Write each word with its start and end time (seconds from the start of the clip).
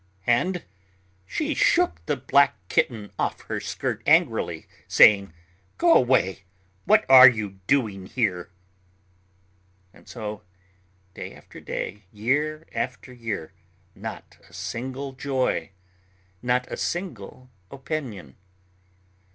And 0.25 0.63
she 1.27 1.53
shook 1.53 2.03
the 2.07 2.17
black 2.17 2.55
kitten 2.69 3.11
off 3.19 3.41
her 3.41 3.59
skirt 3.59 4.01
angrily, 4.07 4.65
saying: 4.87 5.31
"Go 5.77 5.93
away! 5.93 6.39
What 6.85 7.05
are 7.07 7.29
you 7.29 7.59
doing 7.67 8.07
here?" 8.07 8.49
And 9.93 10.07
so 10.09 10.41
day 11.13 11.35
after 11.35 11.59
day, 11.59 12.05
year 12.11 12.65
after 12.73 13.13
year 13.13 13.53
not 13.93 14.39
a 14.49 14.53
single 14.53 15.11
joy, 15.11 15.69
not 16.41 16.65
a 16.71 16.77
single 16.77 17.51
opinion. 17.69 18.35